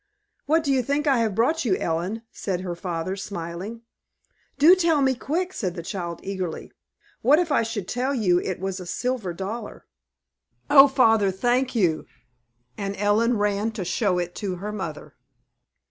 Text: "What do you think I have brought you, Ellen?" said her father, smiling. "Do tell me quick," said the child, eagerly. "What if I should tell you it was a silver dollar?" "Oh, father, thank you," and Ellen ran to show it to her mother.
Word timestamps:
"What 0.47 0.63
do 0.63 0.71
you 0.73 0.81
think 0.81 1.05
I 1.05 1.19
have 1.19 1.35
brought 1.35 1.63
you, 1.63 1.75
Ellen?" 1.77 2.23
said 2.31 2.61
her 2.61 2.73
father, 2.73 3.15
smiling. 3.15 3.83
"Do 4.57 4.73
tell 4.75 4.99
me 4.99 5.13
quick," 5.13 5.53
said 5.53 5.75
the 5.75 5.83
child, 5.83 6.21
eagerly. 6.23 6.71
"What 7.21 7.37
if 7.37 7.51
I 7.51 7.61
should 7.61 7.87
tell 7.87 8.15
you 8.15 8.39
it 8.39 8.59
was 8.59 8.79
a 8.79 8.87
silver 8.87 9.31
dollar?" 9.31 9.85
"Oh, 10.71 10.87
father, 10.87 11.29
thank 11.29 11.75
you," 11.75 12.07
and 12.79 12.95
Ellen 12.97 13.37
ran 13.37 13.69
to 13.73 13.85
show 13.85 14.17
it 14.17 14.33
to 14.37 14.55
her 14.55 14.71
mother. 14.71 15.13